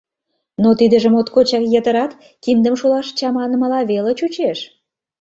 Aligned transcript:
Но 0.61 0.69
тидыже 0.79 1.09
моткочак 1.11 1.63
йытырат, 1.73 2.11
киндым 2.43 2.75
шулаш 2.79 3.07
чаманымыла 3.17 3.79
веле 3.91 4.11
чучеш. 4.19 4.59